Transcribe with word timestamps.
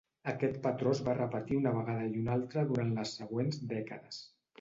Aquest 0.31 0.55
patró 0.61 0.93
es 0.95 1.01
va 1.09 1.13
repetir 1.19 1.59
una 1.59 1.73
vegada 1.75 2.07
i 2.13 2.17
una 2.21 2.33
altra 2.37 2.63
durant 2.71 2.95
les 2.97 3.13
següents 3.21 3.61
dècades. 3.75 4.19